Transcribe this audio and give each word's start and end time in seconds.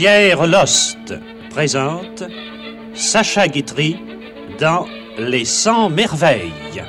Pierre 0.00 0.46
Lost 0.46 1.12
présente 1.50 2.22
Sacha 2.94 3.48
Guitry 3.48 3.98
dans 4.58 4.86
Les 5.18 5.44
Cent 5.44 5.90
Merveilles. 5.90 6.82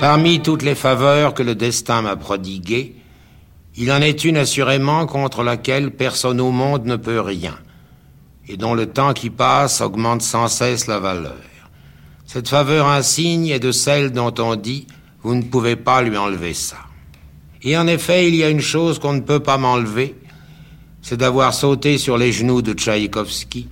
Parmi 0.00 0.42
toutes 0.42 0.64
les 0.64 0.74
faveurs 0.74 1.34
que 1.34 1.44
le 1.44 1.54
destin 1.54 2.02
m'a 2.02 2.16
prodiguées, 2.16 2.96
il 3.76 3.92
en 3.92 4.00
est 4.00 4.24
une 4.24 4.38
assurément 4.38 5.06
contre 5.06 5.44
laquelle 5.44 5.92
personne 5.92 6.40
au 6.40 6.50
monde 6.50 6.84
ne 6.84 6.96
peut 6.96 7.20
rien, 7.20 7.56
et 8.48 8.56
dont 8.56 8.74
le 8.74 8.86
temps 8.86 9.12
qui 9.12 9.30
passe 9.30 9.80
augmente 9.80 10.22
sans 10.22 10.48
cesse 10.48 10.88
la 10.88 10.98
valeur. 10.98 11.36
Cette 12.26 12.48
faveur 12.48 12.88
insigne 12.88 13.46
est 13.46 13.60
de 13.60 13.70
celle 13.70 14.10
dont 14.10 14.34
on 14.40 14.56
dit 14.56 14.88
vous 15.22 15.36
ne 15.36 15.42
pouvez 15.42 15.76
pas 15.76 16.02
lui 16.02 16.16
enlever 16.16 16.54
ça. 16.54 16.78
Et 17.62 17.78
en 17.78 17.86
effet, 17.86 18.26
il 18.26 18.34
y 18.34 18.42
a 18.42 18.50
une 18.50 18.58
chose 18.58 18.98
qu'on 18.98 19.12
ne 19.12 19.20
peut 19.20 19.38
pas 19.38 19.58
m'enlever, 19.58 20.16
c'est 21.08 21.16
d'avoir 21.16 21.54
sauté 21.54 21.98
sur 21.98 22.18
les 22.18 22.32
genoux 22.32 22.62
de 22.62 22.72
Tchaïkovski, 22.72 23.68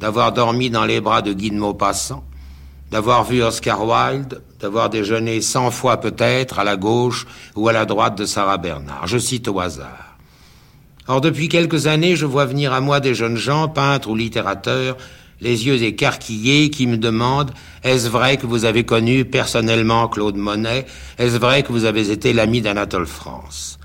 d'avoir 0.00 0.32
dormi 0.32 0.68
dans 0.68 0.84
les 0.84 1.00
bras 1.00 1.22
de 1.22 1.32
Guy 1.32 1.52
de 1.52 1.56
Maupassant, 1.56 2.24
d'avoir 2.90 3.22
vu 3.22 3.40
Oscar 3.40 3.86
Wilde, 3.86 4.42
d'avoir 4.58 4.90
déjeuné 4.90 5.40
cent 5.42 5.70
fois 5.70 5.98
peut-être 5.98 6.58
à 6.58 6.64
la 6.64 6.76
gauche 6.76 7.28
ou 7.54 7.68
à 7.68 7.72
la 7.72 7.84
droite 7.84 8.18
de 8.18 8.24
Sarah 8.24 8.58
Bernard. 8.58 9.06
Je 9.06 9.16
cite 9.18 9.46
au 9.46 9.60
hasard. 9.60 10.18
Or, 11.06 11.20
depuis 11.20 11.48
quelques 11.48 11.86
années, 11.86 12.16
je 12.16 12.26
vois 12.26 12.46
venir 12.46 12.72
à 12.72 12.80
moi 12.80 12.98
des 12.98 13.14
jeunes 13.14 13.36
gens, 13.36 13.68
peintres 13.68 14.10
ou 14.10 14.16
littérateurs, 14.16 14.96
les 15.40 15.64
yeux 15.68 15.80
écarquillés, 15.84 16.68
qui 16.70 16.88
me 16.88 16.96
demandent 16.96 17.52
Est-ce 17.84 18.08
vrai 18.08 18.38
que 18.38 18.46
vous 18.46 18.64
avez 18.64 18.82
connu 18.82 19.24
personnellement 19.24 20.08
Claude 20.08 20.36
Monet? 20.36 20.86
Est-ce 21.16 21.36
vrai 21.36 21.62
que 21.62 21.70
vous 21.70 21.84
avez 21.84 22.10
été 22.10 22.32
l'ami 22.32 22.60
d'Anatole 22.60 23.06
France? 23.06 23.78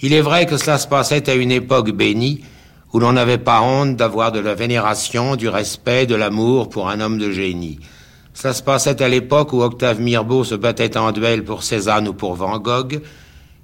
Il 0.00 0.12
est 0.12 0.20
vrai 0.20 0.46
que 0.46 0.56
cela 0.56 0.78
se 0.78 0.86
passait 0.86 1.28
à 1.28 1.34
une 1.34 1.50
époque 1.50 1.90
bénie, 1.90 2.42
où 2.92 3.00
l'on 3.00 3.12
n'avait 3.12 3.38
pas 3.38 3.62
honte 3.62 3.96
d'avoir 3.96 4.30
de 4.30 4.38
la 4.38 4.54
vénération, 4.54 5.34
du 5.34 5.48
respect, 5.48 6.06
de 6.06 6.14
l'amour 6.14 6.68
pour 6.68 6.88
un 6.88 7.00
homme 7.00 7.18
de 7.18 7.32
génie. 7.32 7.80
Ça 8.32 8.54
se 8.54 8.62
passait 8.62 9.02
à 9.02 9.08
l'époque 9.08 9.52
où 9.52 9.62
Octave 9.62 10.00
Mirbeau 10.00 10.44
se 10.44 10.54
battait 10.54 10.96
en 10.96 11.10
duel 11.10 11.44
pour 11.44 11.64
Cézanne 11.64 12.06
ou 12.06 12.14
pour 12.14 12.34
Van 12.36 12.58
Gogh, 12.60 13.00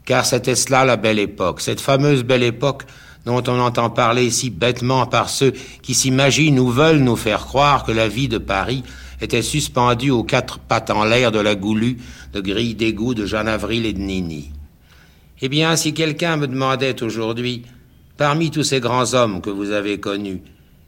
car 0.04 0.26
c'était 0.26 0.56
cela 0.56 0.84
la 0.84 0.96
belle 0.96 1.20
époque, 1.20 1.60
cette 1.60 1.80
fameuse 1.80 2.24
belle 2.24 2.42
époque 2.42 2.82
dont 3.24 3.42
on 3.46 3.60
entend 3.60 3.88
parler 3.88 4.28
si 4.30 4.50
bêtement 4.50 5.06
par 5.06 5.30
ceux 5.30 5.52
qui 5.82 5.94
s'imaginent 5.94 6.58
ou 6.58 6.68
veulent 6.68 6.98
nous 6.98 7.16
faire 7.16 7.46
croire 7.46 7.84
que 7.84 7.92
la 7.92 8.08
vie 8.08 8.28
de 8.28 8.38
Paris 8.38 8.82
était 9.20 9.40
suspendue 9.40 10.10
aux 10.10 10.24
quatre 10.24 10.58
pattes 10.58 10.90
en 10.90 11.04
l'air 11.04 11.30
de 11.30 11.38
la 11.38 11.54
Goulue, 11.54 11.98
de 12.32 12.40
Grille 12.40 12.74
d'égout, 12.74 13.14
de 13.14 13.24
Jeanne 13.24 13.48
Avril 13.48 13.86
et 13.86 13.92
de 13.92 14.00
Nini. 14.00 14.53
Eh 15.42 15.48
bien, 15.48 15.74
si 15.76 15.94
quelqu'un 15.94 16.36
me 16.36 16.46
demandait 16.46 17.02
aujourd'hui, 17.02 17.64
parmi 18.16 18.50
tous 18.50 18.62
ces 18.62 18.80
grands 18.80 19.14
hommes 19.14 19.40
que 19.40 19.50
vous 19.50 19.72
avez 19.72 19.98
connus, 19.98 20.42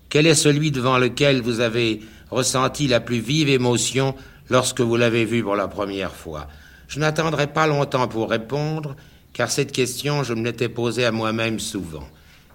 quel 0.09 0.27
est 0.27 0.37
celui 0.37 0.71
devant 0.71 0.99
lequel 0.99 1.43
vous 1.43 1.61
avez 1.61 2.01
ressenti 2.31 2.87
la 2.87 3.01
plus 3.01 3.19
vive 3.19 3.49
émotion 3.49 4.15
lorsque 4.49 4.81
vous 4.81 4.97
l'avez 4.97 5.25
vu 5.25 5.43
pour 5.43 5.57
la 5.57 5.67
première 5.67 6.15
fois? 6.15 6.47
Je 6.87 7.01
n'attendrai 7.01 7.49
pas 7.49 7.67
longtemps 7.67 8.07
pour 8.07 8.31
répondre, 8.31 8.95
car 9.33 9.51
cette 9.51 9.73
question, 9.73 10.23
je 10.23 10.33
me 10.33 10.45
l'étais 10.45 10.69
posée 10.69 11.05
à 11.05 11.13
moi-même 11.13 11.59
souvent. 11.59 12.09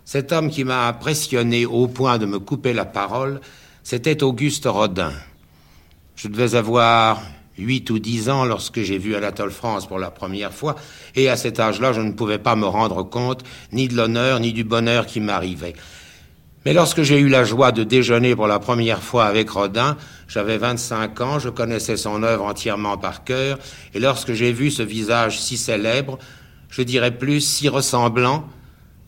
Cet 0.05 0.31
homme 0.31 0.49
qui 0.49 0.63
m'a 0.63 0.87
impressionné 0.87 1.65
au 1.65 1.87
point 1.87 2.17
de 2.17 2.25
me 2.25 2.39
couper 2.39 2.73
la 2.73 2.85
parole, 2.85 3.41
c'était 3.83 4.23
Auguste 4.23 4.65
Rodin. 4.65 5.11
Je 6.15 6.29
devais 6.29 6.55
avoir 6.55 7.21
huit 7.57 7.89
ou 7.89 7.99
dix 7.99 8.29
ans 8.29 8.45
lorsque 8.45 8.81
j'ai 8.81 8.97
vu 8.97 9.15
Anatole 9.15 9.51
France 9.51 9.87
pour 9.87 9.99
la 9.99 10.11
première 10.11 10.53
fois, 10.53 10.75
et 11.15 11.29
à 11.29 11.37
cet 11.37 11.59
âge-là, 11.59 11.93
je 11.93 12.01
ne 12.01 12.11
pouvais 12.11 12.39
pas 12.39 12.55
me 12.55 12.65
rendre 12.65 13.03
compte 13.03 13.43
ni 13.71 13.87
de 13.87 13.95
l'honneur 13.95 14.39
ni 14.39 14.53
du 14.53 14.63
bonheur 14.63 15.05
qui 15.05 15.19
m'arrivait. 15.19 15.73
Mais 16.65 16.73
lorsque 16.73 17.01
j'ai 17.01 17.17
eu 17.17 17.27
la 17.27 17.43
joie 17.43 17.71
de 17.71 17.83
déjeuner 17.83 18.35
pour 18.35 18.47
la 18.47 18.59
première 18.59 19.01
fois 19.01 19.25
avec 19.25 19.49
Rodin, 19.49 19.97
j'avais 20.27 20.57
25 20.57 21.21
ans, 21.21 21.39
je 21.39 21.49
connaissais 21.49 21.97
son 21.97 22.21
œuvre 22.21 22.45
entièrement 22.45 22.97
par 22.97 23.23
cœur, 23.23 23.57
et 23.93 23.99
lorsque 23.99 24.33
j'ai 24.33 24.51
vu 24.51 24.69
ce 24.69 24.83
visage 24.83 25.39
si 25.39 25.57
célèbre, 25.57 26.19
je 26.69 26.83
dirais 26.83 27.17
plus 27.17 27.41
si 27.41 27.67
ressemblant, 27.67 28.47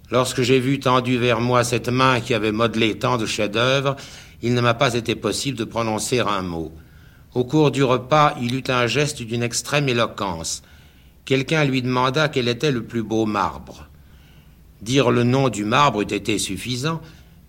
lorsque 0.10 0.42
j'ai 0.42 0.60
vu 0.60 0.80
tendu 0.80 1.18
vers 1.18 1.40
moi 1.40 1.64
cette 1.64 1.90
main 1.90 2.20
qui 2.22 2.34
avait 2.34 2.52
modelé 2.52 2.98
tant 2.98 3.18
de 3.18 3.26
chefs-d'œuvre, 3.26 3.96
il 4.42 4.54
ne 4.56 4.62
m'a 4.62 4.74
pas 4.74 4.96
été 4.96 5.16
possible 5.16 5.58
de 5.58 5.64
prononcer 5.64 6.20
un 6.20 6.42
mot. 6.42 6.74
Au 7.36 7.44
cours 7.44 7.72
du 7.72 7.84
repas, 7.84 8.36
il 8.42 8.54
eut 8.54 8.64
un 8.68 8.86
geste 8.86 9.24
d'une 9.24 9.42
extrême 9.42 9.90
éloquence. 9.90 10.62
Quelqu'un 11.26 11.64
lui 11.64 11.82
demanda 11.82 12.30
quel 12.30 12.48
était 12.48 12.72
le 12.72 12.84
plus 12.84 13.02
beau 13.02 13.26
marbre. 13.26 13.88
Dire 14.82 15.10
le 15.10 15.24
nom 15.24 15.50
du 15.50 15.66
marbre 15.66 16.02
eût 16.02 16.14
été 16.14 16.38
suffisant, 16.38 17.02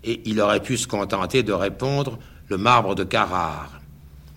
et 0.03 0.21
il 0.25 0.41
aurait 0.41 0.61
pu 0.61 0.77
se 0.77 0.87
contenter 0.87 1.43
de 1.43 1.53
répondre 1.53 2.17
le 2.47 2.57
marbre 2.57 2.95
de 2.95 3.03
Carrare. 3.03 3.81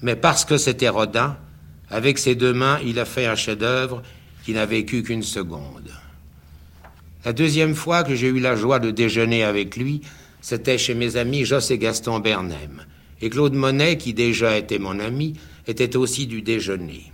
Mais 0.03 0.17
parce 0.17 0.45
que 0.45 0.59
c'était 0.59 0.89
Rodin, 0.89 1.37
avec 1.91 2.19
ses 2.19 2.35
deux 2.35 2.53
mains, 2.53 2.79
il 2.85 2.99
a 2.99 3.05
fait 3.05 3.27
un 3.27 3.35
chef-d'œuvre 3.35 4.03
qui 4.45 4.53
n'a 4.53 4.67
vécu 4.67 5.03
qu'une 5.03 5.23
seconde. 5.23 5.91
La 7.25 7.33
deuxième 7.33 7.75
fois 7.75 8.03
que 8.03 8.15
j'ai 8.15 8.29
eu 8.29 8.41
la 8.41 8.57
joie 8.57 8.79
de 8.79 8.91
déjeuner 8.91 9.45
avec 9.45 9.77
lui, 9.77 10.03
c'était 10.41 10.79
chez 10.79 10.95
mes 10.95 11.17
amis 11.17 11.45
Josse 11.45 11.71
et 11.71 11.79
Gaston 11.79 12.21
Bernem. 12.21 12.85
Et 13.21 13.31
Claude 13.31 13.55
Monet, 13.55 13.97
qui 13.97 14.15
déjà 14.15 14.57
était 14.57 14.79
mon 14.79 15.01
ami, 15.01 15.35
était 15.67 15.97
aussi 15.97 16.27
du 16.27 16.43
déjeuner. 16.43 17.13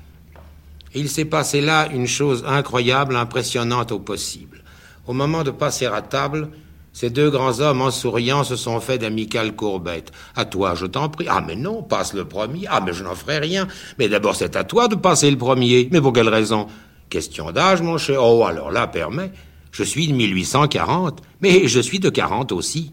il 0.95 1.09
s'est 1.09 1.25
passé 1.25 1.61
là 1.61 1.89
une 1.93 2.07
chose 2.07 2.45
incroyable, 2.47 3.17
impressionnante 3.17 3.91
au 3.91 3.99
possible. 3.99 4.63
Au 5.07 5.13
moment 5.13 5.43
de 5.43 5.51
passer 5.51 5.87
à 5.87 6.03
table, 6.03 6.51
ces 6.95 7.11
deux 7.11 7.29
grands 7.29 7.59
hommes, 7.59 7.83
en 7.83 7.91
souriant, 7.91 8.45
se 8.45 8.55
sont 8.55 8.79
fait 8.81 8.99
d'amicales 8.99 9.57
courbettes. 9.57 10.13
À 10.37 10.45
toi, 10.45 10.77
je 10.77 10.87
t'en 10.87 11.09
prie. 11.09 11.27
Ah, 11.29 11.43
mais 11.45 11.57
non, 11.57 11.83
passe 11.83 12.15
le 12.15 12.25
premier. 12.25 12.67
Ah, 12.71 12.81
mais 12.81 12.93
je 12.93 13.03
n'en 13.03 13.17
ferai 13.17 13.39
rien. 13.39 13.67
Mais 13.99 14.09
d'abord, 14.09 14.37
c'est 14.37 14.55
à 14.55 14.63
toi 14.63 14.87
de 14.87 14.95
passer 14.95 15.29
le 15.29 15.37
premier. 15.37 15.89
Mais 15.91 16.01
pour 16.01 16.13
quelle 16.13 16.29
raison 16.29 16.69
Question 17.11 17.51
d'âge, 17.51 17.83
mon 17.83 17.99
cher. 17.99 18.23
Oh, 18.23 18.45
alors 18.45 18.71
là, 18.71 18.87
permet. 18.87 19.33
Je 19.73 19.83
suis 19.83 20.07
de 20.07 20.13
1840, 20.13 21.21
mais 21.41 21.67
je 21.67 21.81
suis 21.81 21.99
de 21.99 22.11
40 22.11 22.53
aussi. 22.53 22.93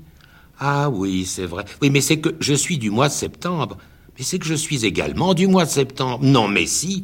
Ah 0.64 0.92
oui, 0.92 1.26
c'est 1.26 1.48
vrai. 1.48 1.66
Oui, 1.82 1.90
mais 1.90 2.02
c'est 2.02 2.20
que 2.20 2.36
je 2.40 2.54
suis 2.54 2.78
du 2.78 2.92
mois 2.92 3.08
de 3.08 3.14
septembre. 3.14 3.80
Mais 4.16 4.24
c'est 4.24 4.38
que 4.38 4.46
je 4.46 4.54
suis 4.54 4.86
également 4.86 5.34
du 5.34 5.48
mois 5.48 5.66
de 5.66 5.72
septembre. 5.72 6.20
Non, 6.22 6.48
mais 6.48 6.68
si. 6.68 7.02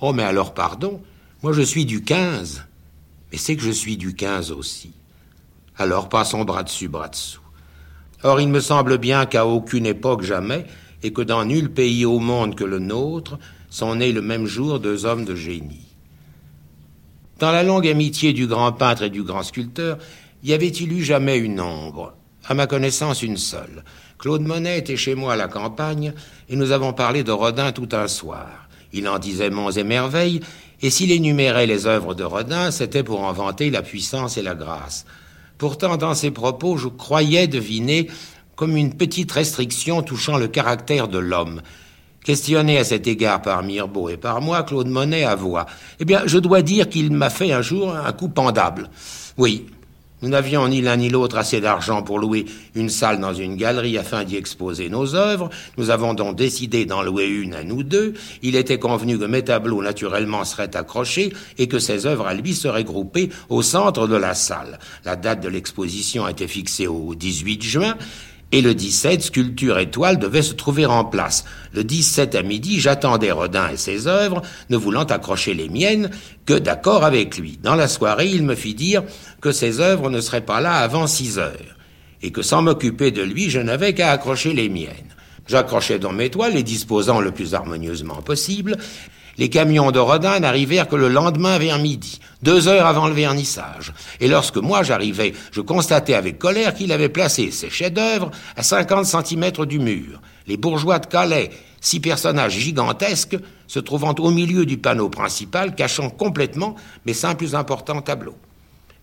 Oh, 0.00 0.12
mais 0.12 0.24
alors, 0.24 0.54
pardon. 0.54 1.00
Moi, 1.44 1.52
je 1.52 1.62
suis 1.62 1.84
du 1.84 2.02
15. 2.02 2.64
Mais 3.30 3.38
c'est 3.38 3.54
que 3.54 3.62
je 3.62 3.70
suis 3.70 3.96
du 3.96 4.16
15 4.16 4.50
aussi. 4.50 4.92
Alors 5.78 6.08
passons 6.08 6.44
bras 6.44 6.64
dessus, 6.64 6.88
bras 6.88 7.08
dessous. 7.08 7.42
Or, 8.24 8.40
il 8.40 8.48
me 8.48 8.60
semble 8.60 8.98
bien 8.98 9.24
qu'à 9.24 9.46
aucune 9.46 9.86
époque 9.86 10.22
jamais, 10.22 10.66
et 11.04 11.12
que 11.12 11.22
dans 11.22 11.44
nul 11.44 11.70
pays 11.70 12.04
au 12.04 12.18
monde 12.18 12.56
que 12.56 12.64
le 12.64 12.80
nôtre, 12.80 13.38
sont 13.70 13.94
nés 13.94 14.12
le 14.12 14.22
même 14.22 14.46
jour 14.46 14.80
deux 14.80 15.04
hommes 15.04 15.24
de 15.24 15.36
génie. 15.36 15.86
Dans 17.38 17.52
la 17.52 17.62
longue 17.62 17.86
amitié 17.86 18.32
du 18.32 18.48
grand 18.48 18.72
peintre 18.72 19.02
et 19.02 19.10
du 19.10 19.22
grand 19.22 19.44
sculpteur, 19.44 19.98
y 20.42 20.54
avait-il 20.54 20.92
eu 20.92 21.04
jamais 21.04 21.36
une 21.36 21.60
ombre? 21.60 22.15
À 22.48 22.54
ma 22.54 22.66
connaissance, 22.66 23.22
une 23.22 23.36
seule. 23.36 23.82
Claude 24.18 24.42
Monet 24.42 24.78
était 24.78 24.96
chez 24.96 25.14
moi 25.14 25.32
à 25.32 25.36
la 25.36 25.48
campagne, 25.48 26.12
et 26.48 26.56
nous 26.56 26.70
avons 26.70 26.92
parlé 26.92 27.24
de 27.24 27.32
Rodin 27.32 27.72
tout 27.72 27.88
un 27.92 28.06
soir. 28.06 28.68
Il 28.92 29.08
en 29.08 29.18
disait 29.18 29.50
monts 29.50 29.72
et 29.72 29.82
merveilles, 29.82 30.40
et 30.80 30.90
s'il 30.90 31.10
énumérait 31.10 31.66
les 31.66 31.86
œuvres 31.86 32.14
de 32.14 32.22
Rodin, 32.22 32.70
c'était 32.70 33.02
pour 33.02 33.22
en 33.22 33.32
vanter 33.32 33.70
la 33.70 33.82
puissance 33.82 34.36
et 34.36 34.42
la 34.42 34.54
grâce. 34.54 35.06
Pourtant, 35.58 35.96
dans 35.96 36.14
ses 36.14 36.30
propos, 36.30 36.76
je 36.76 36.88
croyais 36.88 37.48
deviner 37.48 38.08
comme 38.54 38.76
une 38.76 38.94
petite 38.94 39.32
restriction 39.32 40.02
touchant 40.02 40.38
le 40.38 40.48
caractère 40.48 41.08
de 41.08 41.18
l'homme. 41.18 41.62
Questionné 42.24 42.78
à 42.78 42.84
cet 42.84 43.06
égard 43.06 43.42
par 43.42 43.62
Mirbeau 43.62 44.08
et 44.08 44.16
par 44.16 44.40
moi, 44.40 44.62
Claude 44.62 44.88
Monet 44.88 45.24
avoua. 45.24 45.66
Eh 46.00 46.04
bien, 46.04 46.22
je 46.26 46.38
dois 46.38 46.62
dire 46.62 46.88
qu'il 46.88 47.12
m'a 47.12 47.30
fait 47.30 47.52
un 47.52 47.62
jour 47.62 47.94
un 47.94 48.12
coup 48.12 48.28
pendable. 48.28 48.90
Oui, 49.36 49.66
nous 50.22 50.30
n'avions 50.30 50.66
ni 50.68 50.80
l'un 50.80 50.96
ni 50.96 51.10
l'autre 51.10 51.36
assez 51.36 51.60
d'argent 51.60 52.02
pour 52.02 52.18
louer 52.18 52.46
une 52.74 52.88
salle 52.88 53.20
dans 53.20 53.34
une 53.34 53.56
galerie 53.56 53.98
afin 53.98 54.24
d'y 54.24 54.36
exposer 54.36 54.88
nos 54.88 55.14
œuvres. 55.14 55.50
Nous 55.76 55.90
avons 55.90 56.14
donc 56.14 56.36
décidé 56.36 56.86
d'en 56.86 57.02
louer 57.02 57.26
une 57.26 57.52
à 57.52 57.64
nous 57.64 57.82
deux. 57.82 58.14
Il 58.42 58.56
était 58.56 58.78
convenu 58.78 59.18
que 59.18 59.24
mes 59.26 59.42
tableaux 59.42 59.82
naturellement 59.82 60.44
seraient 60.46 60.74
accrochés 60.74 61.34
et 61.58 61.68
que 61.68 61.78
ses 61.78 62.06
œuvres 62.06 62.26
à 62.26 62.32
lui 62.32 62.54
seraient 62.54 62.82
groupées 62.82 63.28
au 63.50 63.60
centre 63.60 64.08
de 64.08 64.16
la 64.16 64.34
salle. 64.34 64.78
La 65.04 65.16
date 65.16 65.42
de 65.42 65.48
l'exposition 65.48 66.24
a 66.24 66.30
été 66.30 66.48
fixée 66.48 66.86
au 66.86 67.14
18 67.14 67.62
juin 67.62 67.96
et 68.56 68.62
le 68.62 68.74
17, 68.74 69.20
sculpture 69.20 69.78
étoile 69.78 70.18
devait 70.18 70.40
se 70.40 70.54
trouver 70.54 70.86
en 70.86 71.04
place. 71.04 71.44
Le 71.74 71.84
17 71.84 72.34
à 72.34 72.42
midi, 72.42 72.80
j'attendais 72.80 73.30
Rodin 73.30 73.68
et 73.68 73.76
ses 73.76 74.06
œuvres, 74.06 74.40
ne 74.70 74.78
voulant 74.78 75.04
accrocher 75.04 75.52
les 75.52 75.68
miennes 75.68 76.08
que 76.46 76.54
d'accord 76.54 77.04
avec 77.04 77.36
lui. 77.36 77.58
Dans 77.62 77.74
la 77.74 77.86
soirée, 77.86 78.28
il 78.28 78.44
me 78.44 78.54
fit 78.54 78.72
dire 78.72 79.02
que 79.42 79.52
ses 79.52 79.80
œuvres 79.80 80.08
ne 80.08 80.22
seraient 80.22 80.46
pas 80.46 80.62
là 80.62 80.76
avant 80.76 81.06
6 81.06 81.38
heures, 81.38 81.76
et 82.22 82.32
que 82.32 82.40
sans 82.40 82.62
m'occuper 82.62 83.10
de 83.10 83.20
lui, 83.20 83.50
je 83.50 83.60
n'avais 83.60 83.92
qu'à 83.92 84.10
accrocher 84.10 84.54
les 84.54 84.70
miennes. 84.70 85.14
J'accrochais 85.46 85.98
donc 85.98 86.14
mes 86.14 86.30
toiles, 86.30 86.54
les 86.54 86.62
disposant 86.62 87.20
le 87.20 87.32
plus 87.32 87.52
harmonieusement 87.52 88.22
possible, 88.22 88.78
Les 89.38 89.50
camions 89.50 89.90
de 89.90 89.98
Rodin 89.98 90.40
n'arrivèrent 90.40 90.88
que 90.88 90.96
le 90.96 91.08
lendemain 91.08 91.58
vers 91.58 91.78
midi, 91.78 92.20
deux 92.42 92.68
heures 92.68 92.86
avant 92.86 93.06
le 93.06 93.14
vernissage. 93.14 93.92
Et 94.20 94.28
lorsque 94.28 94.56
moi 94.56 94.82
j'arrivais, 94.82 95.34
je 95.52 95.60
constatais 95.60 96.14
avec 96.14 96.38
colère 96.38 96.74
qu'il 96.74 96.92
avait 96.92 97.08
placé 97.08 97.50
ses 97.50 97.70
chefs-d'œuvre 97.70 98.30
à 98.56 98.62
50 98.62 99.04
centimètres 99.04 99.66
du 99.66 99.78
mur. 99.78 100.20
Les 100.46 100.56
bourgeois 100.56 100.98
de 100.98 101.06
Calais, 101.06 101.50
six 101.80 102.00
personnages 102.00 102.58
gigantesques, 102.58 103.36
se 103.66 103.78
trouvant 103.78 104.14
au 104.18 104.30
milieu 104.30 104.64
du 104.64 104.78
panneau 104.78 105.10
principal, 105.10 105.74
cachant 105.74 106.08
complètement 106.08 106.76
mes 107.04 107.14
plus 107.36 107.54
importants 107.54 108.00
tableaux. 108.00 108.38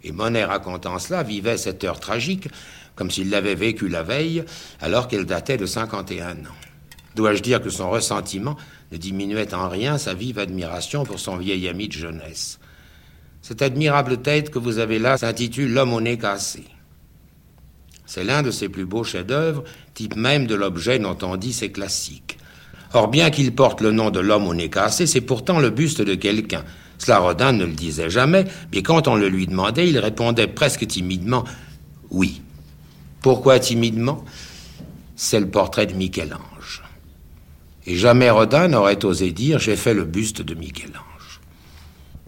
Et 0.04 0.12
Monet 0.12 0.46
racontant 0.46 1.00
cela 1.00 1.24
vivait 1.24 1.58
cette 1.58 1.84
heure 1.84 2.00
tragique 2.00 2.48
comme 2.96 3.12
s'il 3.12 3.30
l'avait 3.30 3.56
vécue 3.56 3.88
la 3.88 4.04
veille, 4.04 4.44
alors 4.82 5.08
qu'elle 5.08 5.26
datait 5.26 5.58
de 5.58 5.66
51 5.66 6.32
ans. 6.32 6.60
Dois-je 7.16 7.42
dire 7.42 7.62
que 7.62 7.70
son 7.70 7.90
ressentiment 7.90 8.58
ne 8.94 8.98
diminuait 8.98 9.56
en 9.56 9.70
rien 9.70 9.98
sa 9.98 10.14
vive 10.14 10.38
admiration 10.38 11.04
pour 11.04 11.20
son 11.20 11.36
vieil 11.36 11.68
ami 11.68 11.88
de 11.88 11.94
jeunesse. 11.94 12.60
Cette 13.42 13.64
admirable 13.64 14.22
tête 14.22 14.52
que 14.52 14.60
vous 14.60 14.78
avez 14.78 15.00
là 15.00 15.18
s'intitule 15.18 15.74
L'homme 15.74 15.94
au 15.94 16.00
nez 16.00 16.20
cassé. 16.20 16.64
C'est 18.06 18.24
l'un 18.24 18.44
de 18.44 18.52
ses 18.52 18.70
plus 18.70 18.86
beaux 18.86 19.04
chefs-d'œuvre, 19.04 19.64
type 19.96 20.16
même 20.16 20.46
de 20.46 20.54
l'objet 20.54 21.00
dont 21.00 21.18
on 21.24 21.38
dit 21.38 21.54
c'est 21.54 21.72
classique. 21.72 22.38
Or, 22.94 23.08
bien 23.08 23.32
qu'il 23.32 23.56
porte 23.56 23.82
le 23.82 23.92
nom 23.92 24.12
de 24.12 24.20
l'homme 24.20 24.46
au 24.46 24.54
nez 24.54 24.70
cassé, 24.70 25.08
c'est 25.08 25.22
pourtant 25.22 25.60
le 25.60 25.72
buste 25.72 26.02
de 26.02 26.14
quelqu'un. 26.14 26.64
Cela 27.00 27.52
ne 27.52 27.66
le 27.66 27.74
disait 27.74 28.12
jamais, 28.12 28.46
mais 28.72 28.84
quand 28.84 29.08
on 29.08 29.16
le 29.16 29.28
lui 29.28 29.48
demandait, 29.48 29.90
il 29.90 29.98
répondait 29.98 30.48
presque 30.48 30.86
timidement 30.88 31.44
oui. 32.12 32.44
Pourquoi 33.24 33.60
timidement? 33.60 34.24
C'est 35.16 35.40
le 35.40 35.50
portrait 35.50 35.88
de 35.88 35.94
Michel-Ange. 35.94 36.84
Et 37.86 37.96
jamais 37.96 38.30
Rodin 38.30 38.70
n'aurait 38.70 39.04
osé 39.04 39.32
dire 39.32 39.60
j'ai 39.60 39.76
fait 39.76 39.94
le 39.94 40.06
buste 40.06 40.42
de 40.42 40.54
Michel-Ange. 40.54 41.42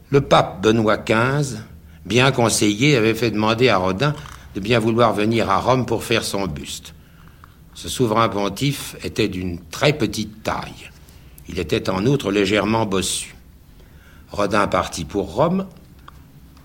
Le 0.10 0.22
pape 0.22 0.62
Benoît 0.62 0.98
XV, 0.98 1.58
bien 2.06 2.32
conseillé, 2.32 2.98
avait 2.98 3.16
fait 3.16 3.32
demander 3.32 3.70
à 3.70 3.78
Rodin 3.78 4.14
de 4.54 4.60
bien 4.60 4.80
vouloir 4.80 5.14
venir 5.14 5.50
à 5.50 5.60
Rome 5.60 5.86
pour 5.86 6.04
faire 6.04 6.24
son 6.24 6.48
buste. 6.48 6.94
Ce 7.74 7.90
souverain 7.90 8.30
pontife 8.30 8.96
était 9.04 9.28
d'une 9.28 9.60
très 9.60 9.94
petite 9.94 10.44
taille. 10.44 10.92
Il 11.48 11.60
était 11.60 11.90
en 11.90 12.06
outre 12.06 12.32
légèrement 12.32 12.86
bossu. 12.86 13.36
Rodin 14.32 14.68
partit 14.68 15.06
pour 15.06 15.34
Rome. 15.34 15.68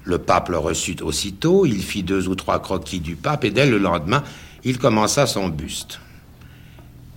Le 0.04 0.18
pape 0.18 0.48
le 0.48 0.58
reçut 0.58 1.02
aussitôt, 1.02 1.66
il 1.66 1.82
fit 1.82 2.02
deux 2.02 2.28
ou 2.28 2.34
trois 2.34 2.60
croquis 2.60 3.00
du 3.00 3.16
pape 3.16 3.44
et 3.44 3.50
dès 3.50 3.66
le 3.66 3.78
lendemain, 3.78 4.22
il 4.64 4.78
commença 4.78 5.26
son 5.26 5.48
buste. 5.48 6.00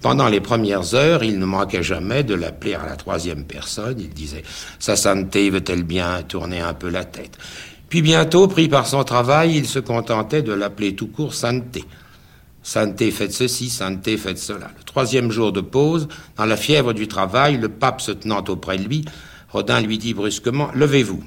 Pendant 0.03 0.27
les 0.27 0.41
premières 0.41 0.95
heures, 0.95 1.23
il 1.23 1.39
ne 1.39 1.45
manquait 1.45 1.81
jamais 1.81 2.25
de 2.25 2.35
l'appeler 2.35 2.73
à 2.73 2.85
la 2.85 2.97
troisième 2.97 3.45
personne. 3.45 4.01
Il 4.01 4.09
disait 4.09 4.43
Sa 4.77 4.97
sainteté 4.97 5.49
veut-elle 5.49 5.83
bien 5.83 6.21
tourner 6.23 6.59
un 6.59 6.73
peu 6.73 6.89
la 6.89 7.05
tête? 7.05 7.37
Puis 7.87 8.01
bientôt, 8.01 8.49
pris 8.49 8.67
par 8.67 8.85
son 8.85 9.05
travail, 9.05 9.55
il 9.55 9.65
se 9.65 9.79
contentait 9.79 10.41
de 10.41 10.51
l'appeler 10.51 10.93
tout 10.93 11.07
court 11.07 11.33
Sainteté. 11.33 11.85
Sainteté, 12.63 13.11
faites 13.11 13.31
ceci, 13.31 13.69
Sainteté, 13.69 14.17
faites 14.17 14.39
cela. 14.39 14.71
Le 14.77 14.83
troisième 14.83 15.31
jour 15.31 15.53
de 15.53 15.61
pause, 15.61 16.09
dans 16.35 16.45
la 16.45 16.57
fièvre 16.57 16.91
du 16.91 17.07
travail, 17.07 17.55
le 17.55 17.69
pape 17.69 18.01
se 18.01 18.11
tenant 18.11 18.43
auprès 18.49 18.77
de 18.77 18.83
lui, 18.83 19.05
Rodin 19.53 19.79
lui 19.79 19.97
dit 19.99 20.13
brusquement 20.13 20.69
Levez-vous. 20.75 21.23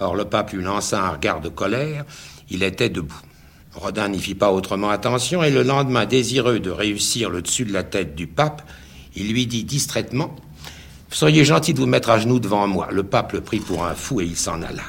Or 0.00 0.16
le 0.16 0.24
pape 0.24 0.50
lui 0.50 0.64
lança 0.64 1.00
un 1.00 1.10
regard 1.10 1.40
de 1.40 1.48
colère. 1.48 2.04
Il 2.50 2.64
était 2.64 2.88
debout. 2.88 3.22
Rodin 3.74 4.08
n'y 4.08 4.18
fit 4.18 4.34
pas 4.34 4.52
autrement 4.52 4.90
attention, 4.90 5.42
et 5.42 5.50
le 5.50 5.62
lendemain, 5.62 6.06
désireux 6.06 6.60
de 6.60 6.70
réussir 6.70 7.30
le 7.30 7.42
dessus 7.42 7.64
de 7.64 7.72
la 7.72 7.82
tête 7.82 8.14
du 8.14 8.26
pape, 8.26 8.62
il 9.14 9.32
lui 9.32 9.46
dit 9.46 9.64
distraitement 9.64 10.34
seriez 11.10 11.44
gentil 11.44 11.74
de 11.74 11.80
vous 11.80 11.86
mettre 11.86 12.10
à 12.10 12.18
genoux 12.18 12.40
devant 12.40 12.66
moi. 12.66 12.88
Le 12.90 13.02
pape 13.02 13.32
le 13.32 13.40
prit 13.40 13.60
pour 13.60 13.84
un 13.84 13.94
fou 13.94 14.20
et 14.20 14.24
il 14.24 14.36
s'en 14.36 14.62
alla. 14.62 14.84